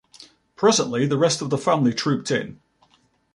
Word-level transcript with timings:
Presently 0.55 1.05
the 1.05 1.15
rest 1.19 1.43
of 1.43 1.51
the 1.51 1.59
family 1.59 1.93
trooped 1.93 2.31
in. 2.31 2.59